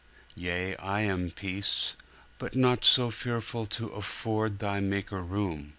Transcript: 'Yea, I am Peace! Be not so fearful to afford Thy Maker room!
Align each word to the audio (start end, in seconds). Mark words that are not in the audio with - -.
'Yea, 0.33 0.75
I 0.77 1.01
am 1.01 1.29
Peace! 1.29 1.93
Be 2.39 2.47
not 2.53 2.83
so 2.83 3.11
fearful 3.11 3.67
to 3.67 3.89
afford 3.89 4.57
Thy 4.57 4.79
Maker 4.79 5.21
room! 5.21 5.69